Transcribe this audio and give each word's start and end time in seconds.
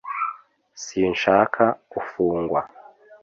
sinshaka 0.83 1.63
gufungwa 1.91 2.61